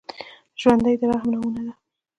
ژوندي 0.61 0.93
د 0.99 1.03
رحم 1.11 1.27
نمونه 1.33 1.59
وي 1.63 1.73